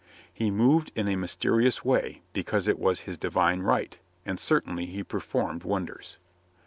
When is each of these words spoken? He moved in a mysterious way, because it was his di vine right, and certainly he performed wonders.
He 0.33 0.49
moved 0.49 0.91
in 0.95 1.07
a 1.07 1.15
mysterious 1.15 1.85
way, 1.85 2.23
because 2.33 2.67
it 2.67 2.79
was 2.79 3.01
his 3.01 3.19
di 3.19 3.27
vine 3.27 3.59
right, 3.61 3.99
and 4.25 4.39
certainly 4.39 4.87
he 4.87 5.03
performed 5.03 5.63
wonders. 5.63 6.17